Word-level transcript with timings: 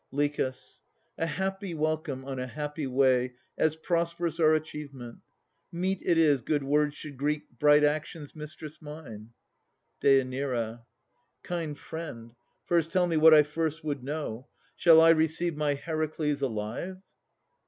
LICHAS. 0.11 0.81
A 1.19 1.27
happy 1.27 1.75
welcome 1.75 2.25
on 2.25 2.39
a 2.39 2.47
happy 2.47 2.87
way, 2.87 3.35
As 3.55 3.75
prosperous 3.75 4.39
our 4.39 4.55
achievement. 4.55 5.19
Meet 5.71 6.01
it 6.03 6.17
is 6.17 6.41
Good 6.41 6.63
words 6.63 6.95
should 6.95 7.17
greet 7.17 7.59
bright 7.59 7.83
actions, 7.83 8.35
mistress 8.35 8.81
mine! 8.81 9.33
DÊ. 10.01 10.81
Kind 11.43 11.77
friend, 11.77 12.31
first 12.65 12.91
tell 12.91 13.05
me 13.05 13.15
what 13.17 13.35
I 13.35 13.43
first 13.43 13.83
would 13.83 14.03
know 14.03 14.47
Shall 14.75 14.99
I 15.01 15.09
receive 15.09 15.55
my 15.55 15.75
Heracles 15.75 16.41
alive? 16.41 16.97